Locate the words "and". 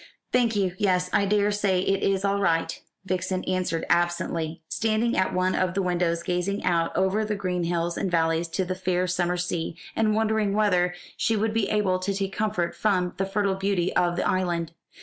7.97-8.09, 9.95-10.15